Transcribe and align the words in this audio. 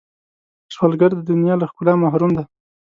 سوالګر 0.73 1.11
د 1.15 1.19
دنیا 1.31 1.55
له 1.59 1.65
ښکلا 1.71 1.93
محروم 2.03 2.31
دی 2.37 2.45